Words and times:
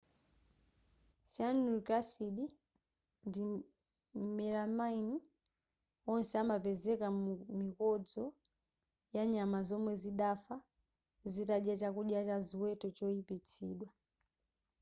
cyanuric 1.31 1.87
acid 1.99 2.37
ndi 3.27 3.43
melamine 4.35 5.15
onse 6.13 6.33
anapezeka 6.43 7.07
mu 7.21 7.31
mikodzo 7.59 8.21
yanyama 9.15 9.59
zomwe 9.67 9.93
zidafa 10.01 10.55
zitadya 11.33 11.73
chakudya 11.81 12.19
cha 12.27 12.37
ziweto 12.47 12.87
choyipitsidwa 12.97 13.89